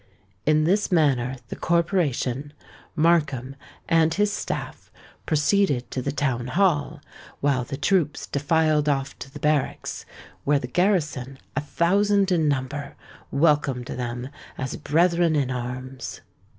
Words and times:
In 0.47 0.63
this 0.63 0.91
manner 0.91 1.35
the 1.49 1.55
corporation, 1.55 2.53
Markham, 2.95 3.55
and 3.87 4.11
his 4.11 4.33
staff, 4.33 4.91
proceeded 5.27 5.91
to 5.91 6.01
the 6.01 6.11
Town 6.11 6.47
Hall, 6.47 7.01
while 7.39 7.63
the 7.63 7.77
troops 7.77 8.25
defiled 8.25 8.89
off 8.89 9.15
to 9.19 9.31
the 9.31 9.37
barracks, 9.37 10.07
where 10.43 10.57
the 10.57 10.65
garrison—a 10.65 11.61
thousand 11.61 12.31
in 12.31 12.47
number—welcomed 12.49 13.85
them 13.85 14.29
as 14.57 14.75
brethren 14.75 15.35
in 15.35 15.51
arms. 15.51 16.21